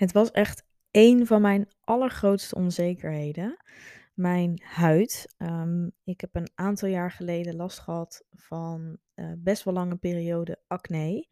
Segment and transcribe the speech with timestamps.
[0.00, 3.56] Het was echt een van mijn allergrootste onzekerheden,
[4.14, 5.34] mijn huid.
[5.36, 10.60] Ehm, ik heb een aantal jaar geleden last gehad van uh, best wel lange periode
[10.66, 11.28] acne.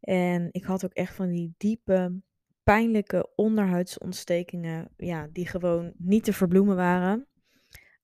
[0.00, 2.20] En ik had ook echt van die diepe,
[2.62, 7.26] pijnlijke onderhuidsontstekingen, ja, die gewoon niet te verbloemen waren.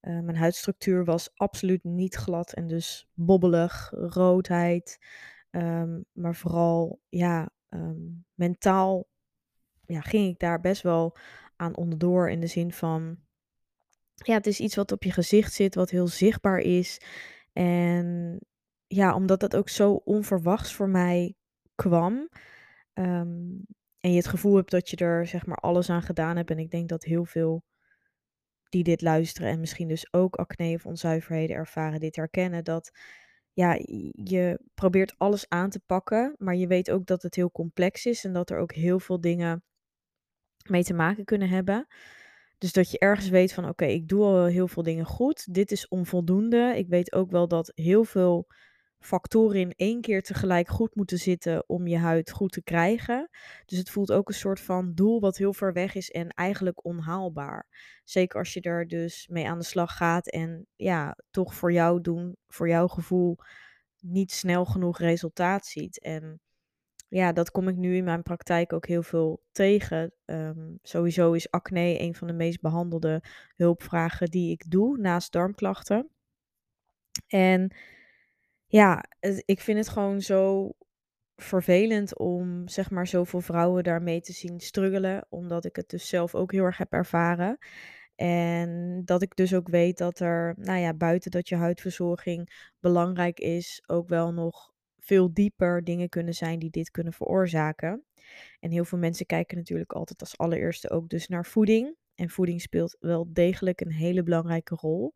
[0.00, 4.98] Uh, mijn huidstructuur was absoluut niet glad en dus bobbelig, roodheid.
[5.50, 9.08] Um, maar vooral, ja, um, mentaal
[9.90, 11.16] ja, ging ik daar best wel
[11.56, 13.18] aan onderdoor in de zin van,
[14.14, 17.00] ja, het is iets wat op je gezicht zit, wat heel zichtbaar is.
[17.52, 18.38] En
[18.86, 21.34] ja, omdat dat ook zo onverwachts voor mij
[21.74, 22.28] kwam.
[22.92, 23.58] ehm,
[24.00, 26.50] en je het gevoel hebt dat je er zeg maar alles aan gedaan hebt.
[26.50, 27.64] En ik denk dat heel veel
[28.68, 32.64] die dit luisteren en misschien dus ook acne of onzuiverheden ervaren, dit herkennen.
[32.64, 32.90] Dat
[33.52, 33.78] ja,
[34.12, 38.24] je probeert alles aan te pakken, maar je weet ook dat het heel complex is
[38.24, 39.64] en dat er ook heel veel dingen
[40.68, 41.86] mee te maken kunnen hebben.
[42.58, 45.54] Dus dat je ergens weet van oké, ik doe al heel veel dingen goed.
[45.54, 46.72] Dit is onvoldoende.
[46.76, 48.46] Ik weet ook wel dat heel veel
[48.98, 53.28] factoren in één keer tegelijk goed moeten zitten om je huid goed te krijgen.
[53.66, 56.84] Dus het voelt ook een soort van doel wat heel ver weg is en eigenlijk
[56.84, 57.66] onhaalbaar.
[58.04, 62.00] Zeker als je er dus mee aan de slag gaat en ja, toch voor jou
[62.00, 63.38] doen, voor jouw gevoel
[64.00, 66.00] niet snel genoeg resultaat ziet.
[66.00, 66.40] En
[67.10, 70.12] ja, dat kom ik nu in mijn praktijk ook heel veel tegen.
[70.24, 73.22] Um, sowieso is acne een van de meest behandelde
[73.56, 76.08] hulpvragen die ik doe naast darmklachten.
[77.26, 77.74] En
[78.66, 79.04] ja,
[79.44, 80.72] ik vind het gewoon zo
[81.36, 86.34] vervelend om zeg maar zoveel vrouwen daarmee te zien struggelen, omdat ik het dus zelf
[86.34, 87.58] ook heel erg heb ervaren.
[88.14, 93.38] En dat ik dus ook weet dat er, nou ja, buiten dat je huidverzorging belangrijk
[93.38, 94.72] is, ook wel nog
[95.10, 98.04] veel dieper dingen kunnen zijn die dit kunnen veroorzaken.
[98.60, 101.96] En heel veel mensen kijken natuurlijk altijd als allereerste ook dus naar voeding.
[102.14, 105.14] En voeding speelt wel degelijk een hele belangrijke rol.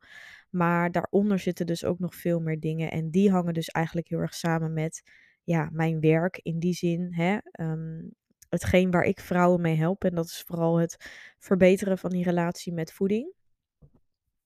[0.51, 2.91] Maar daaronder zitten dus ook nog veel meer dingen.
[2.91, 5.03] En die hangen dus eigenlijk heel erg samen met
[5.43, 7.15] ja, mijn werk in die zin.
[7.15, 8.09] Hè, ehm,
[8.49, 10.05] hetgeen waar ik vrouwen mee help.
[10.05, 10.97] En dat is vooral het
[11.39, 13.33] verbeteren van die relatie met voeding.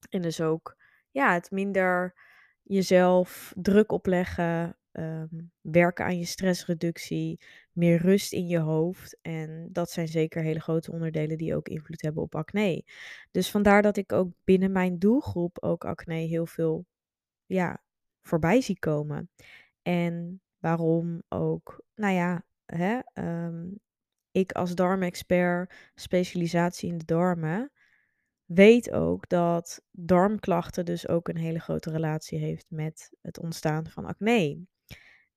[0.09, 0.75] En dus ook
[1.11, 2.13] ja, het minder
[2.63, 5.27] jezelf druk opleggen, Ehm,
[5.61, 7.39] werken aan je stressreductie,
[7.71, 9.17] meer rust in je hoofd.
[9.21, 12.83] En dat zijn zeker hele grote onderdelen die ook invloed hebben op acne.
[13.31, 16.85] Dus vandaar dat ik ook binnen mijn doelgroep ook acne heel veel
[17.45, 17.81] ja,
[18.21, 19.29] voorbij zie komen.
[19.81, 23.67] En waarom ook, nou ja, hè, ehm,
[24.31, 27.71] ik als darmexpert, specialisatie in de darmen,
[28.45, 34.05] weet ook dat darmklachten dus ook een hele grote relatie heeft met het ontstaan van
[34.05, 34.67] acne.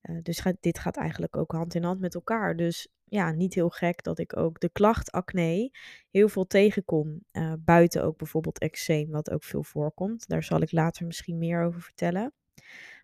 [0.02, 2.56] Uh, dus dit gaat eigenlijk ook hand in hand met elkaar.
[2.56, 5.70] Dus ja, niet heel gek dat ik ook de klacht acne
[6.10, 7.24] heel veel tegenkom.
[7.32, 10.28] Uh, buiten ook bijvoorbeeld eczeem, wat ook veel voorkomt.
[10.28, 12.32] Daar zal ik later misschien meer over vertellen.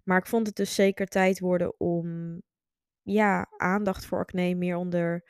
[0.05, 2.41] Maar ik vond het dus zeker tijd worden om
[3.03, 5.25] ja, aandacht voor acne meer onder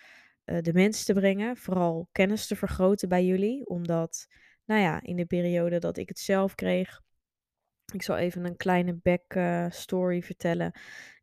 [0.44, 1.56] uh, de mensen te brengen.
[1.56, 3.66] Vooral kennis te vergroten bij jullie.
[3.66, 4.26] Omdat,
[4.64, 7.00] nou ja, in de periode dat ik het zelf kreeg,
[7.92, 10.72] ik zal even een kleine backstory vertellen.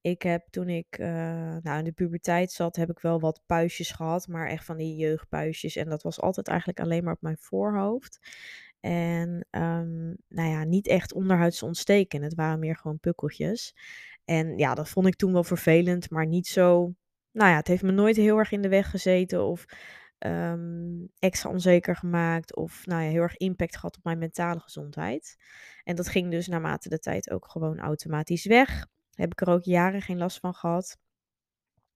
[0.05, 1.07] Ik heb toen ik uh,
[1.61, 4.95] nou, in de puberteit zat, heb ik wel wat puistjes gehad, maar echt van die
[4.95, 5.75] jeugdpuistjes.
[5.75, 8.19] En dat was altijd eigenlijk alleen maar op mijn voorhoofd.
[8.79, 12.21] En um, nou ja, niet echt onderhuids ontsteken.
[12.21, 13.75] Het waren meer gewoon pukkeltjes.
[14.25, 16.93] En ja, dat vond ik toen wel vervelend, maar niet zo.
[17.31, 19.65] Nou ja, het heeft me nooit heel erg in de weg gezeten of
[20.19, 25.35] um, extra onzeker gemaakt of nou ja, heel erg impact gehad op mijn mentale gezondheid.
[25.83, 28.85] En dat ging dus naarmate de tijd ook gewoon automatisch weg.
[29.15, 30.97] Heb ik er ook jaren geen last van gehad.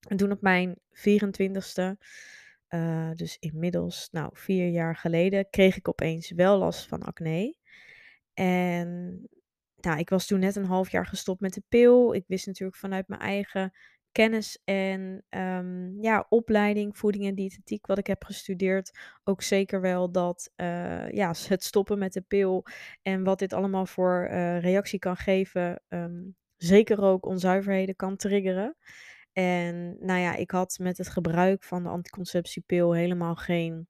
[0.08, 1.98] En toen op mijn 24ste,
[2.70, 7.56] uh, dus inmiddels nou vier jaar geleden, kreeg ik opeens wel last van acne.
[8.34, 9.22] En
[9.76, 12.14] nou, ik was toen net een half jaar gestopt met de pil.
[12.14, 13.74] Ik wist natuurlijk vanuit mijn eigen
[14.12, 20.12] kennis en um, ja, opleiding, voeding en diëtetiek, wat ik heb gestudeerd, ook zeker wel
[20.12, 22.66] dat uh, ja, het stoppen met de pil
[23.02, 28.76] en wat dit allemaal voor uh, reactie kan geven, um, zeker ook onzuiverheden kan triggeren.
[29.34, 33.88] En nou ja, ik had met het gebruik van de anticonceptiepil helemaal geen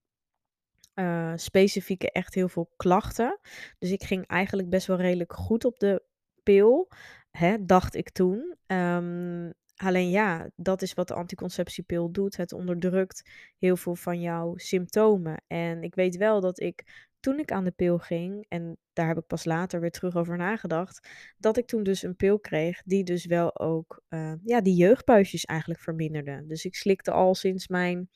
[0.95, 3.39] uh, specifieke echt heel veel klachten.
[3.79, 6.03] Dus ik ging eigenlijk best wel redelijk goed op de
[6.43, 6.91] pil,
[7.31, 8.55] hè, dacht ik toen.
[8.67, 12.37] Um, Alleen ja, dat is wat de anticonceptiepil doet.
[12.37, 15.43] Het onderdrukt heel veel van jouw symptomen.
[15.47, 19.17] En ik weet wel dat ik toen ik aan de pil ging, en daar heb
[19.17, 21.07] ik pas later weer terug over nagedacht,
[21.37, 25.45] dat ik toen dus een pil kreeg die dus wel ook uh, ja, die jeugdpuistjes
[25.45, 26.43] eigenlijk verminderde.
[26.47, 28.09] Dus ik slikte al sinds mijn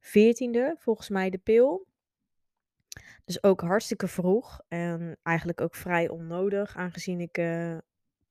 [0.00, 1.86] 14e volgens mij de pil.
[3.24, 7.76] Dus ook hartstikke vroeg en eigenlijk ook vrij onnodig, aangezien ik, eh,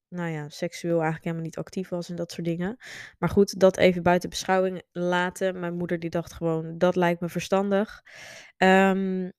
[0.08, 2.78] nou ja, seksueel eigenlijk helemaal niet actief was en dat soort dingen.
[3.20, 5.60] Maar goed, dat even buiten beschouwing laten.
[5.60, 8.04] Mijn moeder die dacht gewoon, dat lijkt me verstandig.
[8.58, 9.30] Ehm,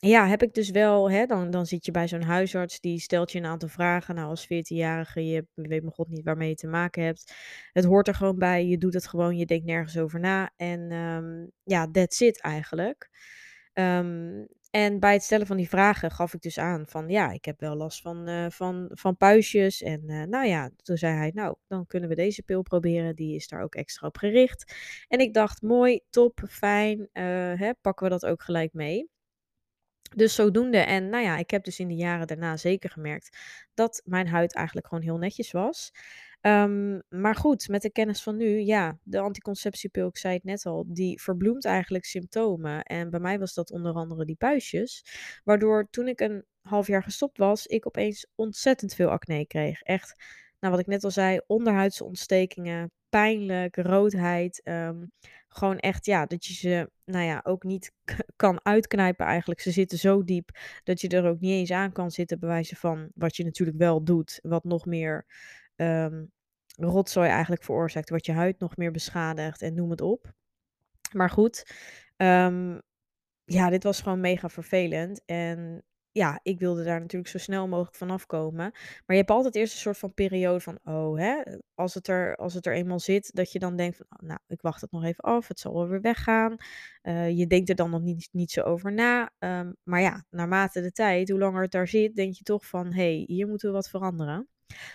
[0.00, 3.32] ja, heb ik dus wel, hè, dan, dan zit je bij zo'n huisarts, die stelt
[3.32, 4.14] je een aantal vragen.
[4.14, 7.34] Nou, als 14-jarige, je weet mijn god niet waarmee je te maken hebt.
[7.72, 10.50] Het hoort er gewoon bij, je doet het gewoon, je denkt nergens over na.
[10.56, 13.10] En ehm, ja, that's it eigenlijk.
[13.72, 17.44] Ehm, en bij het stellen van die vragen gaf ik dus aan van ja, ik
[17.44, 19.82] heb wel last van, eh, van, van puistjes.
[19.82, 23.16] En eh, nou ja, toen zei hij, nou, dan kunnen we deze pil proberen.
[23.16, 24.74] Die is daar ook extra op gericht.
[25.08, 27.24] En ik dacht, mooi, top, fijn, eh,
[27.54, 29.08] hè, pakken we dat ook gelijk mee.
[30.16, 30.78] Dus zodoende.
[30.78, 33.38] En nou ja, ik heb dus in de jaren daarna zeker gemerkt
[33.74, 35.92] dat mijn huid eigenlijk gewoon heel netjes was.
[36.40, 40.66] Ehm, maar goed, met de kennis van nu, ja, de anticonceptiepil, ik zei het net
[40.66, 42.82] al, die verbloemt eigenlijk symptomen.
[42.82, 45.04] En bij mij was dat onder andere die puistjes.
[45.44, 49.80] Waardoor toen ik een half jaar gestopt was, ik opeens ontzettend veel acne kreeg.
[49.82, 50.24] Echt,
[50.60, 54.60] nou wat ik net al zei, onderhuidse ontstekingen, pijnlijk, roodheid.
[54.62, 55.04] ehm,
[55.48, 57.92] gewoon echt, ja, dat je ze, nou ja, ook niet
[58.36, 59.60] kan uitknijpen eigenlijk.
[59.60, 62.76] Ze zitten zo diep dat je er ook niet eens aan kan zitten, bij wijze
[62.76, 64.38] van wat je natuurlijk wel doet.
[64.42, 65.26] Wat nog meer
[65.76, 66.24] ehm,
[66.76, 70.32] rotzooi eigenlijk veroorzaakt, wat je huid nog meer beschadigt en noem het op.
[71.12, 71.72] Maar goed,
[72.16, 72.78] ehm,
[73.44, 75.22] ja, dit was gewoon mega vervelend.
[75.24, 78.70] En ja, ik wilde daar natuurlijk zo snel mogelijk vanaf komen.
[78.70, 81.42] Maar je hebt altijd eerst een soort van periode van, oh, hè,
[81.74, 84.38] als het er, als het er eenmaal zit, dat je dan denkt van, oh, nou,
[84.46, 86.56] ik wacht het nog even af, het zal wel weer weggaan.
[87.02, 89.30] Eh, je denkt er dan nog niet, niet zo over na.
[89.38, 92.92] Ehm, maar ja, naarmate de tijd, hoe langer het daar zit, denk je toch van,
[92.92, 94.48] hey, hier moeten we wat veranderen.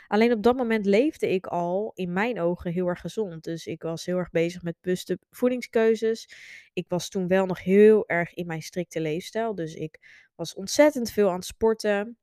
[0.07, 3.43] Alleen op dat moment leefde ik al in mijn ogen heel erg gezond.
[3.43, 6.29] Dus ik was heel erg bezig met bewuste voedingskeuzes.
[6.73, 9.55] Ik was toen wel nog heel erg in mijn strikte leefstijl.
[9.55, 12.17] Dus ik was ontzettend veel aan het sporten.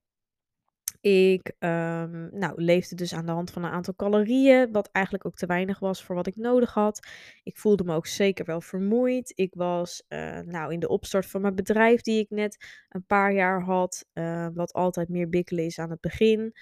[1.00, 5.34] Ik ehm, nou, leefde dus aan de hand van een aantal calorieën, wat eigenlijk ook
[5.34, 7.06] te weinig was voor wat ik nodig had.
[7.42, 9.32] Ik voelde me ook zeker wel vermoeid.
[9.34, 13.32] Ik was eh, nou, in de opstart van mijn bedrijf, die ik net een paar
[13.32, 16.52] jaar had, eh, wat altijd meer bikkelen is aan het begin.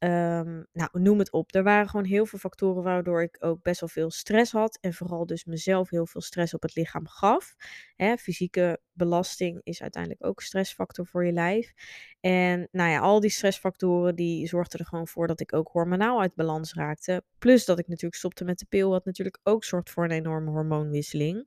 [0.00, 1.54] Ehm, nou, noem het op.
[1.54, 4.78] Er waren gewoon heel veel factoren waardoor ik ook best wel veel stress had.
[4.80, 7.54] En vooral dus mezelf heel veel stress op het lichaam gaf.
[7.96, 11.72] Hè, fysieke belasting is uiteindelijk ook stressfactor voor je lijf.
[12.20, 16.20] En nou ja, al die stressfactoren die zorgden er gewoon voor dat ik ook hormonaal
[16.20, 17.22] uit balans raakte.
[17.38, 20.50] Plus dat ik natuurlijk stopte met de pil, wat natuurlijk ook zorgt voor een enorme
[20.50, 21.46] hormoonwisseling.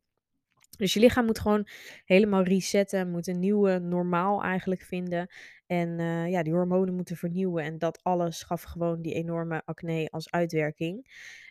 [0.77, 1.67] Dus je lichaam moet gewoon
[2.05, 5.29] helemaal resetten, moet een nieuwe normaal eigenlijk vinden.
[5.73, 7.63] En eh, ja, die hormonen moeten vernieuwen.
[7.63, 11.07] En dat alles gaf gewoon die enorme acne als uitwerking.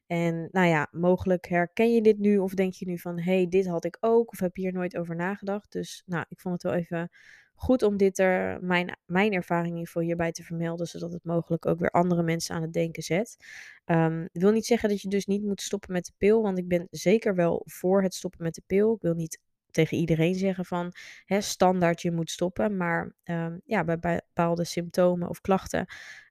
[0.06, 3.48] En nou ja, mogelijk herken je dit nu of denk je nu van, hé, hey,
[3.48, 4.32] dit had ik ook.
[4.32, 5.72] Of heb hier nooit over nagedacht.
[5.72, 7.10] Dus nou, ik vond het wel even
[7.54, 10.86] goed om dit er, mijn, mijn ervaring in ieder geval hierbij te vermelden.
[10.86, 13.36] Zodat het mogelijk ook weer andere mensen aan het denken zet.
[13.84, 16.42] Um, wil niet zeggen dat je dus niet moet stoppen met de pil.
[16.42, 18.94] Want ik ben zeker wel voor het stoppen met de pil.
[18.94, 19.40] Ik wil niet
[19.72, 20.92] tegen iedereen zeggen van
[21.24, 22.76] hè, standaard je moet stoppen.
[22.76, 25.86] Maar um, ja, bij, bepaalde symptomen of klachten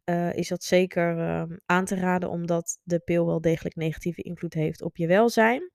[0.05, 4.53] uh, is dat zeker um, aan te raden, omdat de pil wel degelijk negatieve invloed
[4.53, 5.71] heeft op je welzijn.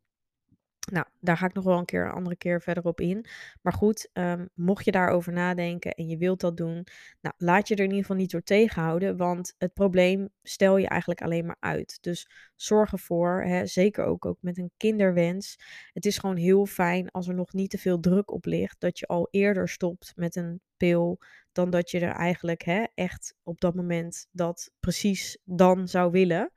[0.93, 3.27] Nou, daar ga ik nog wel een keer een andere keer verder op in.
[3.63, 6.87] Maar goed, um, mocht je daarover nadenken en je wilt dat doen,
[7.21, 10.89] nou, laat je er in ieder geval niet door tegenhouden, want het probleem stel je
[10.89, 11.99] eigenlijk alleen maar uit.
[12.01, 15.59] Dus zorg ervoor, hè, zeker ook, ook met een kinderwens.
[15.93, 18.99] Het is gewoon heel fijn als er nog niet te veel druk op ligt, dat
[18.99, 21.19] je al eerder stopt met een pil
[21.53, 26.53] dan dat je er eigenlijk hè, echt op dat moment dat precies dan zou willen.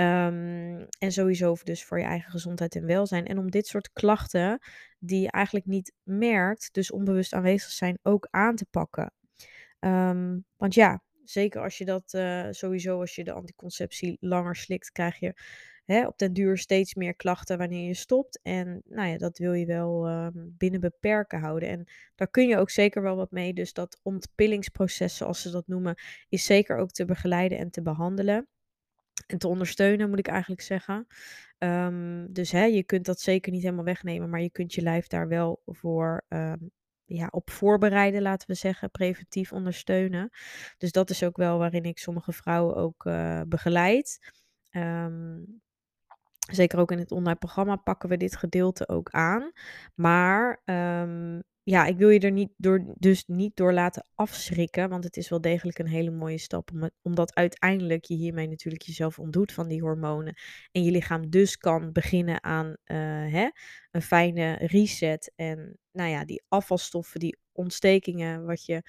[0.00, 3.26] Um, en sowieso dus voor je eigen gezondheid en welzijn.
[3.26, 4.58] En om dit soort klachten,
[4.98, 9.12] die je eigenlijk niet merkt, dus onbewust aanwezig zijn, ook aan te pakken.
[9.80, 14.92] Um, want ja, zeker als je dat uh, sowieso, als je de anticonceptie langer slikt,
[14.92, 15.34] krijg je
[15.84, 18.40] hè, op den duur steeds meer klachten wanneer je stopt.
[18.42, 21.68] En nou ja, dat wil je wel um, binnen beperken houden.
[21.68, 23.52] En daar kun je ook zeker wel wat mee.
[23.52, 25.94] Dus dat ontpillingsproces, zoals ze dat noemen,
[26.28, 28.48] is zeker ook te begeleiden en te behandelen
[29.26, 31.06] en te ondersteunen, moet ik eigenlijk zeggen.
[31.58, 35.06] Um, dus hè, je kunt dat zeker niet helemaal wegnemen, maar je kunt je lijf
[35.06, 36.70] daar wel voor um,
[37.04, 40.30] ja, op voorbereiden, laten we zeggen, preventief ondersteunen.
[40.78, 44.32] Dus dat is ook wel waarin ik sommige vrouwen ook uh, begeleid.
[44.70, 45.60] Um,
[46.50, 49.52] zeker ook in het online programma pakken we dit gedeelte ook aan.
[49.94, 50.62] Maar
[51.70, 55.28] ja, ik wil je er niet door, dus niet door laten afschrikken, want het is
[55.28, 59.68] wel degelijk een hele mooie stap, om omdat uiteindelijk je hiermee natuurlijk jezelf ontdoet van
[59.68, 60.34] die hormonen
[60.72, 62.96] en je lichaam dus kan beginnen aan eh,
[63.32, 63.48] hè,
[63.90, 68.82] een fijne reset en nou ja, die afvalstoffen, die ontstekingen, wat je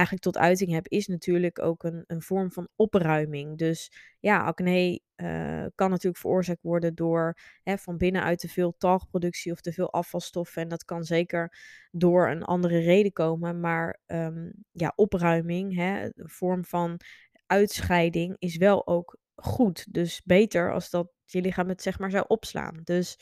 [0.00, 3.58] eigenlijk tot uiting hebt, is natuurlijk ook een, een vorm van opruiming.
[3.58, 9.52] Dus ja, acne eh, kan natuurlijk veroorzaakt worden door hè, van binnenuit te veel talgproductie
[9.52, 10.62] of te veel afvalstoffen.
[10.62, 11.56] En dat kan zeker
[11.90, 13.60] door een andere reden komen.
[13.60, 17.00] Maar ehm, ja, opruiming, hè, een vorm van
[17.46, 19.92] uitscheiding, is wel ook goed.
[19.92, 22.80] Dus beter als dat je lichaam het zeg maar zou opslaan.
[22.84, 23.18] Dus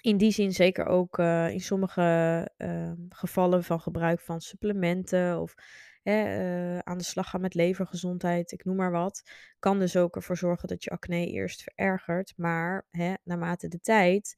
[0.00, 5.54] in die zin zeker ook uh, in sommige uh, gevallen van gebruik van supplementen of
[6.02, 9.22] hè, uh, aan de slag gaan met levergezondheid, ik noem maar wat,
[9.58, 12.32] kan dus ook ervoor zorgen dat je acne eerst verergert.
[12.36, 14.36] Maar hè, naarmate de tijd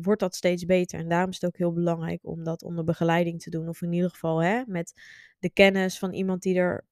[0.00, 0.98] wordt dat steeds beter.
[0.98, 3.68] En daarom is het ook heel belangrijk om dat onder begeleiding te doen.
[3.68, 4.92] Of in ieder geval hè, met
[5.38, 6.84] de kennis van iemand die er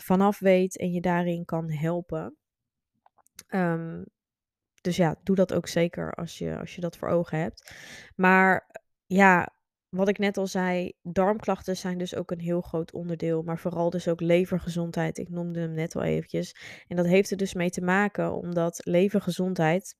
[0.00, 2.36] vanaf weet en je daarin kan helpen.
[3.48, 4.04] Um,
[4.82, 7.74] dus ja, doe dat ook zeker als je, als je dat voor ogen hebt.
[8.16, 9.48] Maar ja,
[9.88, 13.42] wat ik net al zei, darmklachten zijn dus ook een heel groot onderdeel.
[13.42, 15.18] Maar vooral dus ook levergezondheid.
[15.18, 16.56] Ik noemde hem net al eventjes.
[16.88, 19.94] En dat heeft er dus mee te maken omdat levergezondheid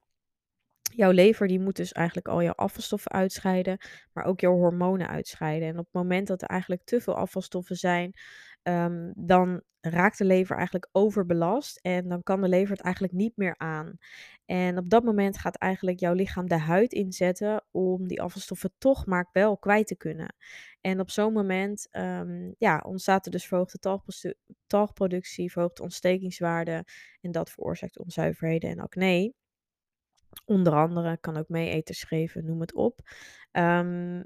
[0.94, 3.78] jouw lever die moet dus eigenlijk al jouw afvalstoffen uitscheiden,
[4.12, 5.68] maar ook jouw hormonen uitscheiden.
[5.68, 8.14] En op het moment dat er eigenlijk te veel afvalstoffen zijn,
[8.62, 13.36] um, dan raakt de lever eigenlijk overbelast en dan kan de lever het eigenlijk niet
[13.36, 13.96] meer aan.
[14.44, 19.06] En op dat moment gaat eigenlijk jouw lichaam de huid inzetten om die afvalstoffen toch
[19.06, 20.34] maar wel kwijt te kunnen.
[20.80, 23.78] En op zo'n moment um, ja, ontstaat er dus verhoogde
[24.66, 26.84] talgproductie, verhoogde ontstekingswaarde
[27.20, 29.34] en dat veroorzaakt onzuiverheden en acne.
[30.44, 33.00] Onder andere, kan ook meeeters geven, noem het op.
[33.52, 34.24] Um,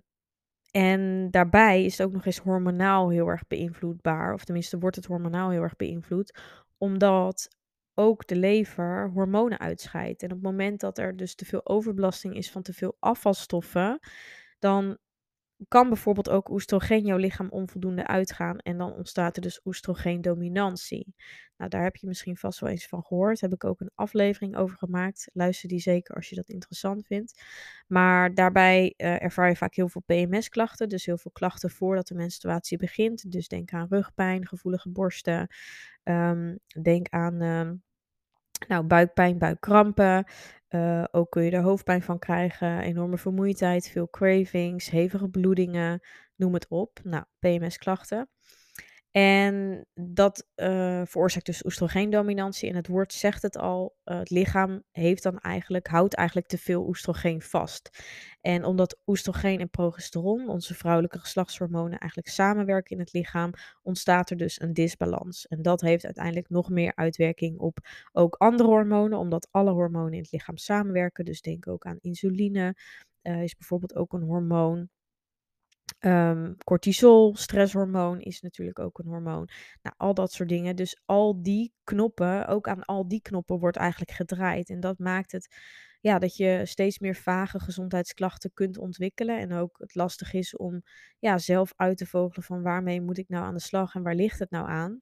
[0.76, 4.32] en daarbij is het ook nog eens hormonaal heel erg beïnvloedbaar.
[4.34, 6.38] Of tenminste wordt het hormonaal heel erg beïnvloed.
[6.78, 7.48] Omdat
[7.94, 10.22] ook de lever hormonen uitscheidt.
[10.22, 13.98] En op het moment dat er dus te veel overbelasting is van te veel afvalstoffen,
[14.58, 14.98] dan
[15.68, 21.14] kan bijvoorbeeld ook oestrogeen jouw lichaam onvoldoende uitgaan en dan ontstaat er dus oestrogeendominantie.
[21.56, 23.40] Nou, daar heb je misschien vast wel eens van gehoord.
[23.40, 25.30] Daar heb ik ook een aflevering over gemaakt.
[25.32, 27.42] Luister die zeker als je dat interessant vindt.
[27.86, 32.14] Maar daarbij uh, ervaar je vaak heel veel PMS-klachten, dus heel veel klachten voordat de
[32.14, 33.32] menstruatie begint.
[33.32, 35.48] Dus denk aan rugpijn, gevoelige borsten.
[36.04, 37.70] Um, denk aan uh,
[38.68, 40.24] nou, buikpijn, buikkrampen.
[40.70, 46.00] Uh, ook kun je er hoofdpijn van krijgen, enorme vermoeidheid, veel cravings, hevige bloedingen,
[46.36, 47.00] noem het op.
[47.02, 48.28] Nou, PMS-klachten.
[49.10, 52.68] En dat uh, veroorzaakt dus oestrogeendominantie.
[52.68, 56.58] En het woord zegt het al, uh, het lichaam heeft dan eigenlijk, houdt eigenlijk te
[56.58, 58.04] veel oestrogeen vast.
[58.40, 64.36] En omdat oestrogeen en progesteron, onze vrouwelijke geslachtshormonen, eigenlijk samenwerken in het lichaam, ontstaat er
[64.36, 65.46] dus een disbalans.
[65.46, 67.78] En dat heeft uiteindelijk nog meer uitwerking op
[68.12, 71.24] ook andere hormonen, omdat alle hormonen in het lichaam samenwerken.
[71.24, 72.76] Dus denk ook aan insuline,
[73.22, 74.88] uh, is bijvoorbeeld ook een hormoon.
[76.00, 79.48] Um, cortisol, stresshormoon is natuurlijk ook een hormoon.
[79.82, 80.76] Nou, al dat soort dingen.
[80.76, 84.68] Dus al die knoppen, ook aan al die knoppen wordt eigenlijk gedraaid.
[84.68, 85.48] En dat maakt het
[86.00, 89.38] ja, dat je steeds meer vage gezondheidsklachten kunt ontwikkelen.
[89.38, 90.82] En ook het lastig is om
[91.18, 94.14] ja, zelf uit te vogelen van waarmee moet ik nou aan de slag en waar
[94.14, 95.00] ligt het nou aan.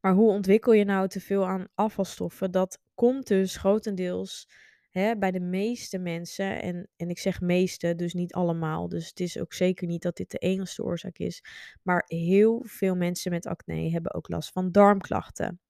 [0.00, 2.50] Maar hoe ontwikkel je nou te veel aan afvalstoffen?
[2.50, 4.48] Dat komt dus grotendeels
[4.90, 9.20] hè, bij de meeste mensen, en, en ik zeg meeste, dus niet allemaal, dus het
[9.20, 11.42] is ook zeker niet dat dit de enige oorzaak is,
[11.82, 15.60] maar heel veel mensen met acne hebben ook last van darmklachten.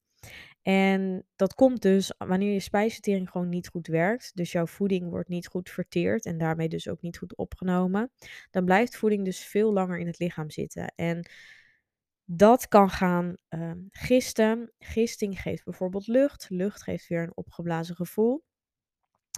[0.62, 5.28] En dat komt dus wanneer je spijsvertering gewoon niet goed werkt, dus jouw voeding wordt
[5.28, 8.10] niet goed verteerd en daarmee dus ook niet goed opgenomen,
[8.50, 10.92] dan blijft voeding dus veel langer in het lichaam zitten.
[10.96, 11.30] En
[12.24, 14.72] dat kan gaan uh, gisten.
[14.78, 16.46] Gisting geeft bijvoorbeeld lucht.
[16.50, 18.44] Lucht geeft weer een opgeblazen gevoel.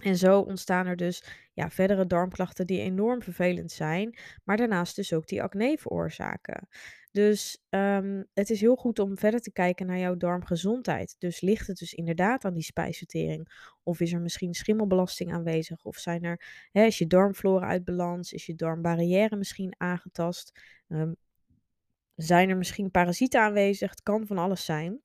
[0.03, 5.13] En zo ontstaan er dus ja, verdere darmklachten die enorm vervelend zijn, maar daarnaast dus
[5.13, 6.67] ook die acne veroorzaken.
[7.11, 11.15] Dus um, het is heel goed om verder te kijken naar jouw darmgezondheid.
[11.19, 13.71] Dus ligt het dus inderdaad aan die spijsvertering?
[13.83, 15.83] Of is er misschien schimmelbelasting aanwezig?
[15.83, 18.33] Of zijn er, hè, is je darmflora uit balans?
[18.33, 20.59] Is je darmbarrière misschien aangetast?
[20.87, 21.15] Um,
[22.15, 23.89] zijn er misschien parasieten aanwezig?
[23.89, 25.01] Het kan van alles zijn.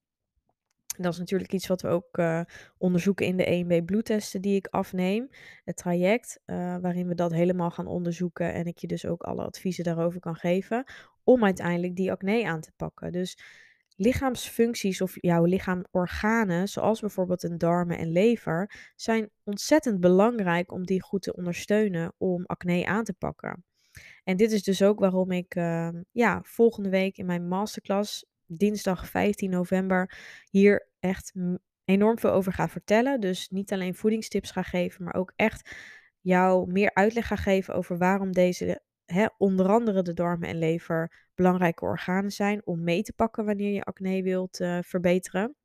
[0.99, 2.41] Dat is natuurlijk iets wat we ook uh,
[2.79, 5.29] onderzoeken in de 1B bloedtesten die ik afneem.
[5.65, 9.45] Het traject uh, waarin we dat helemaal gaan onderzoeken en ik je dus ook alle
[9.45, 10.85] adviezen daarover kan geven.
[11.25, 13.13] Om uiteindelijk die acne aan te pakken.
[13.13, 13.39] Dus
[13.97, 21.03] lichaamsfuncties of jouw lichaamorganen, zoals bijvoorbeeld een darmen en lever, zijn ontzettend belangrijk om die
[21.03, 23.65] goed te ondersteunen om acne aan te pakken.
[24.25, 29.09] En dit is dus ook waarom ik, ehm, ja, volgende week in mijn masterclass, dinsdag
[29.09, 30.19] 15 november,
[30.51, 31.33] hier echt
[31.85, 33.21] enorm veel over ga vertellen.
[33.21, 35.71] Dus niet alleen voedingstips ga geven, maar ook echt
[36.21, 41.27] jou meer uitleg ga geven over waarom deze, hè, onder andere de darmen en lever
[41.35, 45.57] belangrijke organen zijn om mee te pakken wanneer je acne wilt, eh, verbeteren.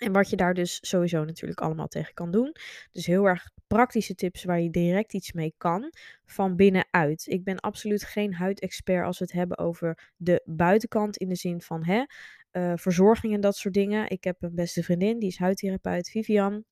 [0.00, 2.56] En wat je daar dus sowieso natuurlijk allemaal tegen kan doen.
[2.92, 5.92] Dus heel erg praktische tips waar je direct iets mee kan
[6.24, 7.26] van binnenuit.
[7.26, 11.60] Ik ben absoluut geen huidexpert als we het hebben over de buitenkant in de zin
[11.60, 12.04] van hè,
[12.50, 14.10] eh, verzorging en dat soort dingen.
[14.10, 16.64] Ik heb een beste vriendin, die is huidtherapeut, Vivian.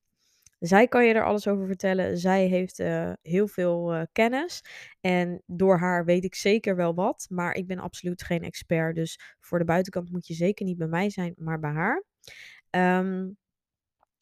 [0.59, 2.17] Zij kan je er alles over vertellen.
[2.17, 4.63] Zij heeft eh, heel veel eh, kennis.
[4.99, 7.25] En door haar weet ik zeker wel wat.
[7.29, 8.95] Maar ik ben absoluut geen expert.
[8.95, 12.03] Dus voor de buitenkant moet je zeker niet bij mij zijn, maar bij haar.
[12.71, 13.29] Ehm,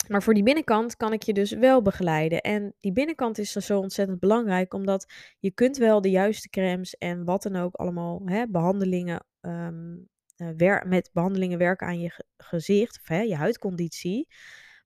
[0.08, 2.42] maar voor die binnenkant kan ik je dus wel begeleiden.
[2.42, 6.98] En die binnenkant is dan zo ontzettend belangrijk, omdat je kunt wel de juiste crèmes
[6.98, 9.98] en wat dan ook allemaal, hè, behandelingen, ehm,
[10.36, 14.28] eh, met behandelingen werken aan je gezicht, of hè, je huidconditie.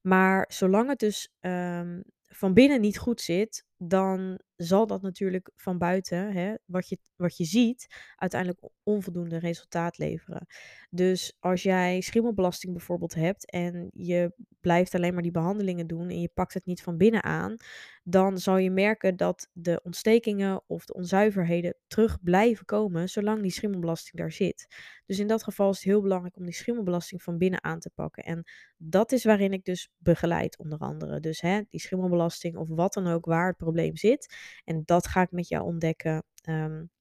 [0.02, 5.78] Maar zolang het dus ehm, van binnen niet goed zit, dan zal dat natuurlijk van
[5.78, 10.46] buiten, hè, wat, je, wat je ziet, uiteindelijk onvoldoende resultaat leveren.
[10.90, 16.22] Dus als jij schimmelbelasting bijvoorbeeld hebt en je blijft alleen maar die behandelingen doen en
[16.22, 17.56] je pakt het niet van binnen aan,
[18.04, 23.52] dan zal je merken dat de ontstekingen of de onzuiverheden terug blijven komen zolang die
[23.52, 24.68] schimmelbelasting daar zit.
[25.06, 27.90] Dus in dat geval is het heel belangrijk om die schimmelbelasting van binnen aan te
[27.96, 28.24] pakken.
[28.24, 28.44] En
[28.78, 31.20] dat is waarin ik dus begeleid, onder andere.
[31.20, 34.36] Dus hè, die schimmelbelasting of wat dan ook waar het probleem zit.
[34.64, 36.24] En dat ga ik met jou ontdekken.
[36.50, 36.92] Um,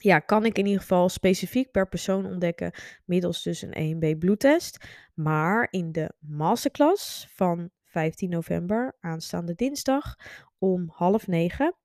[0.00, 2.72] ja, kan ik in ieder geval specifiek per persoon ontdekken
[3.04, 4.86] middels dus een EMB bloedtest.
[5.14, 10.16] Maar in de masterclass van 15 november, aanstaande dinsdag
[10.58, 11.76] om half negen,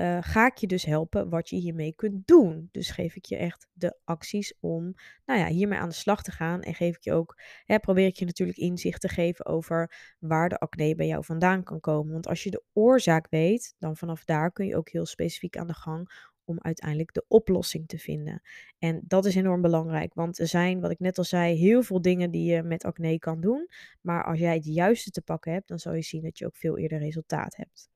[0.00, 2.68] uh, ga ik je dus helpen wat je hiermee kunt doen.
[2.72, 6.30] Dus geef ik je echt de acties om nou ja, hiermee aan de slag te
[6.30, 6.62] gaan.
[6.62, 10.48] En geef ik je ook, hè, probeer ik je natuurlijk inzicht te geven over waar
[10.48, 12.12] de acne bij jou vandaan kan komen.
[12.12, 15.66] Want als je de oorzaak weet, dan vanaf daar kun je ook heel specifiek aan
[15.66, 18.42] de gang om uiteindelijk de oplossing te vinden.
[18.78, 22.00] En dat is enorm belangrijk, want er zijn, wat ik net al zei, heel veel
[22.00, 23.68] dingen die je met acne kan doen.
[24.00, 26.56] Maar als jij het juiste te pakken hebt, dan zal je zien dat je ook
[26.56, 27.93] veel eerder resultaat hebt.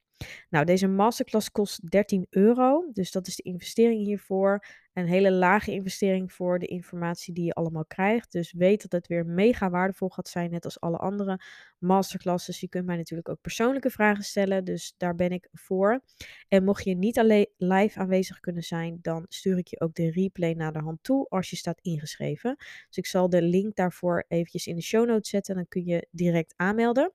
[0.51, 2.89] Nou, deze masterclass kost 13 euro.
[2.93, 4.65] Dus dat is de investering hiervoor.
[4.93, 8.33] Een hele lage investering voor de informatie die je allemaal krijgt.
[8.33, 11.41] Dus weet dat het weer mega waardevol gaat zijn, net als alle andere
[11.79, 12.61] masterclasses.
[12.61, 16.03] Je kunt mij natuurlijk ook persoonlijke vragen stellen, dus daar ben ik voor.
[16.49, 20.11] En mocht je niet alleen live aanwezig kunnen zijn, dan stuur ik je ook de
[20.11, 22.57] replay naar de hand toe als je staat ingeschreven.
[22.57, 25.55] Dus ik zal de link daarvoor eventjes in de show notes zetten.
[25.55, 27.13] Dan kun je direct aanmelden.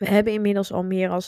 [0.00, 1.22] We hebben inmiddels al meer dan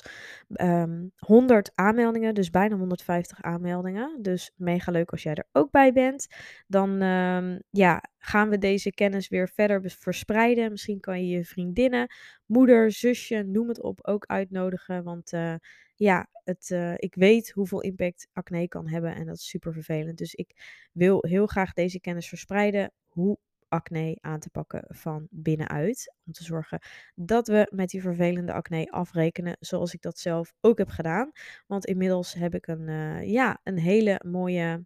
[0.68, 4.22] um, 100 aanmeldingen, dus bijna 150 aanmeldingen.
[4.22, 6.26] Dus mega leuk als jij er ook bij bent.
[6.66, 10.70] Dan um, ja, gaan we deze kennis weer verder verspreiden.
[10.70, 12.14] Misschien kan je je vriendinnen,
[12.46, 15.04] moeder, zusje, noem het op, ook uitnodigen.
[15.04, 15.54] Want uh,
[15.94, 20.18] ja, het, uh, ik weet hoeveel impact acne kan hebben en dat is super vervelend.
[20.18, 22.92] Dus ik wil heel graag deze kennis verspreiden.
[23.06, 23.38] Hoe
[23.72, 26.14] acne aan te pakken van binnenuit.
[26.26, 26.80] Om te zorgen
[27.14, 31.30] dat we met die vervelende acne afrekenen, zoals ik dat zelf ook heb gedaan.
[31.66, 34.84] Want inmiddels heb ik een, uh, ja, een hele mooie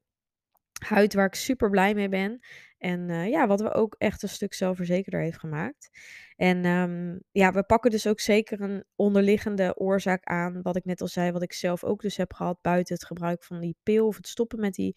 [0.85, 2.40] huid waar ik super blij mee ben.
[2.79, 5.90] En uh, ja, wat we ook echt een stuk zelfverzekerder heeft gemaakt.
[6.37, 10.62] En um, ja, we pakken dus ook zeker een onderliggende oorzaak aan.
[10.62, 13.44] Wat ik net al zei, wat ik zelf ook dus heb gehad buiten het gebruik
[13.44, 14.96] van die pil of het stoppen met die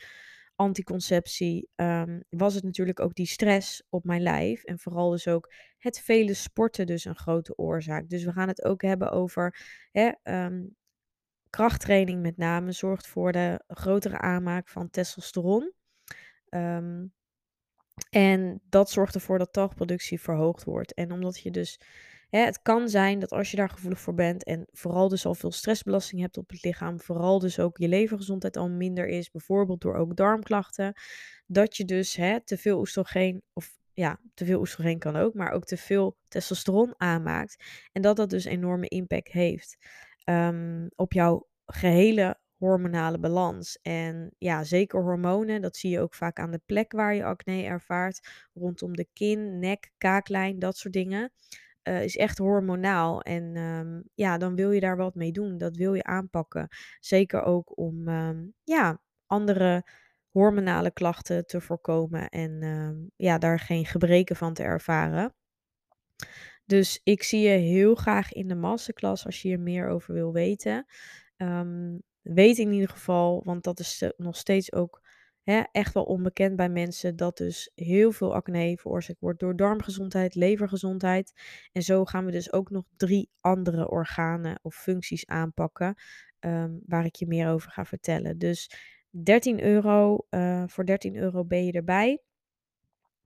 [0.60, 4.64] anticonceptie um, was het natuurlijk ook die stress op mijn lijf.
[4.64, 8.10] En vooral dus ook het vele sporten dus een grote oorzaak.
[8.10, 9.58] Dus we gaan het ook hebben over
[9.92, 10.76] hè, um,
[11.50, 12.72] krachttraining met name.
[12.72, 15.74] Zorgt voor de grotere aanmaak van testosteron.
[16.50, 17.14] Um,
[18.10, 20.94] en dat zorgt ervoor dat talgproductie verhoogd wordt.
[20.94, 21.80] En omdat je dus
[22.30, 25.36] Hè, het kan zijn dat als je daar gevoelig voor bent en vooral dus al
[25.36, 29.82] veel stressbelasting hebt op het lichaam, vooral dus ook je levergezondheid al minder is, bijvoorbeeld
[29.82, 30.94] door ook darmklachten,
[31.48, 35.52] dat je dus hè, te veel oestrogeen, of ja, te veel oestrogeen kan ook, maar
[35.52, 37.64] ook te veel testosteron aanmaakt.
[37.92, 39.78] En dat dat dus enorme impact heeft
[40.26, 43.80] um, op jouw gehele hormonale balans.
[43.82, 47.64] En ja, zeker hormonen, dat zie je ook vaak aan de plek waar je acne
[47.64, 51.32] ervaart, rondom de kin, nek, kaaklijn, dat soort dingen
[51.90, 53.22] uh, is echt hormonaal.
[53.22, 55.58] En um, ja, dan wil je daar wat mee doen.
[55.58, 56.68] Dat wil je aanpakken.
[57.00, 59.84] Zeker ook om um, ja, andere
[60.30, 65.34] hormonale klachten te voorkomen en um, ja, daar geen gebreken van te ervaren.
[66.66, 70.34] Dus ik zie je heel graag in de masterclass als je hier meer over wil
[70.34, 70.86] weten.
[72.22, 75.02] Weet in ieder geval, want dat is eh, nog steeds ook
[75.72, 81.34] echt wel onbekend bij mensen, dat dus heel veel acne veroorzaakt wordt door darmgezondheid, levergezondheid.
[81.72, 85.96] En zo gaan we dus ook nog drie andere organen of functies aanpakken,
[86.40, 88.38] ehm, waar ik je meer over ga vertellen.
[88.38, 88.72] Dus
[89.10, 92.22] 13 euro, uh, voor 13 euro ben je erbij.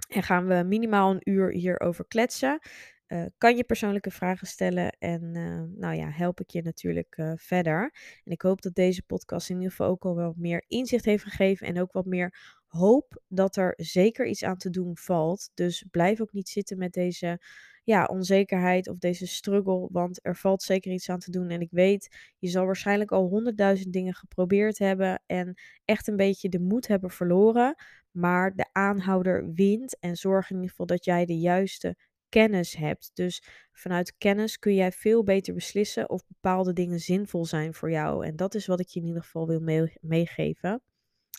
[0.08, 2.60] En gaan we minimaal een uur hierover kletsen.
[3.08, 7.32] Uh, kan je persoonlijke vragen stellen en uh, nou ja, help ik je natuurlijk uh,
[7.36, 7.94] verder.
[8.24, 11.24] En ik hoop dat deze podcast in ieder geval ook al wat meer inzicht heeft
[11.24, 15.52] gegeven en ook wat meer hoop dat er zeker iets aan te doen valt.
[15.54, 17.40] Dus blijf ook niet zitten met deze
[17.84, 21.50] ja, onzekerheid of deze struggle, want er valt zeker iets aan te doen.
[21.50, 25.54] En ik weet, je zal waarschijnlijk al honderdduizend dingen geprobeerd hebben en
[25.86, 27.76] echt een beetje de moed hebben verloren.
[28.12, 31.96] Maar de aanhouder wint en zorg in ieder geval dat jij de juiste
[32.34, 33.12] kennis hebt.
[33.14, 38.26] Dus vanuit kennis kun jij veel beter beslissen of bepaalde dingen zinvol zijn voor jou.
[38.26, 40.82] En dat is wat ik je in ieder geval wil meegeven.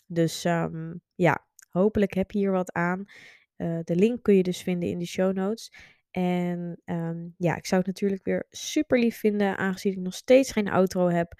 [0.07, 3.05] Dus um, ja, hopelijk heb je hier wat aan.
[3.57, 5.71] Uh, de link kun je dus vinden in de show notes.
[6.11, 10.51] En um, ja, ik zou het natuurlijk weer super lief vinden, aangezien ik nog steeds
[10.51, 11.33] geen outro heb,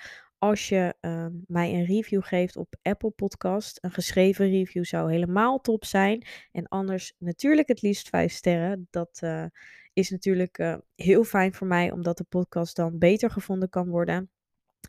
[0.49, 3.77] als je uh, mij een review geeft op Apple Podcast.
[3.81, 6.25] Een geschreven review zou helemaal top zijn.
[6.51, 8.87] En anders natuurlijk het liefst vijf sterren.
[8.89, 9.45] Dat uh,
[9.93, 14.29] is natuurlijk uh, heel fijn voor mij, omdat de podcast dan beter gevonden kan worden.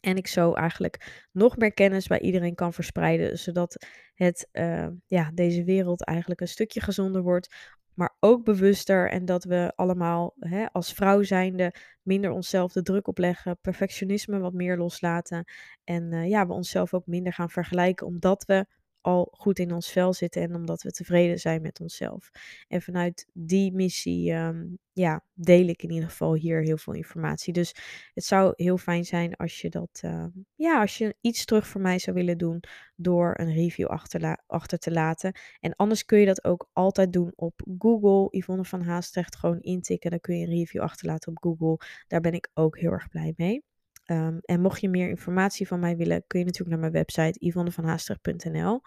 [0.00, 5.30] En ik zo eigenlijk nog meer kennis bij iedereen kan verspreiden, zodat het, uh, ja,
[5.34, 9.10] deze wereld eigenlijk een stukje gezonder wordt maar ook bewuster.
[9.10, 14.52] En dat we allemaal hè, als vrouw zijnde minder onszelf de druk opleggen, perfectionisme wat
[14.52, 15.44] meer loslaten.
[15.84, 18.66] En uh, ja, we onszelf ook minder gaan vergelijken, omdat we
[19.06, 22.30] al goed in ons vel zitten en omdat we tevreden zijn met onszelf.
[22.68, 27.52] En vanuit die missie um, ja, deel ik in ieder geval hier heel veel informatie.
[27.52, 27.74] Dus
[28.14, 31.80] het zou heel fijn zijn als je dat, uh, ja, als je iets terug voor
[31.80, 32.62] mij zou willen doen
[32.96, 35.32] door een review achter, achter te laten.
[35.60, 38.38] En anders kun je dat ook altijd doen op Google.
[38.38, 40.10] Yvonne van Haastrecht gewoon intikken.
[40.10, 41.86] Dan kun je een review achterlaten op Google.
[42.08, 43.64] Daar ben ik ook heel erg blij mee.
[44.06, 47.46] Um, en mocht je meer informatie van mij willen, kun je natuurlijk naar mijn website
[47.46, 48.80] yvonnevanhaastrecht.nl.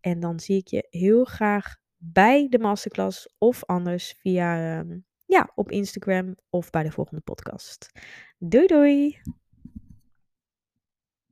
[0.00, 5.52] En dan zie ik je heel graag bij de masterclass of anders via um, ja,
[5.54, 7.90] op Instagram of bij de volgende podcast.
[8.38, 9.20] Doei doei!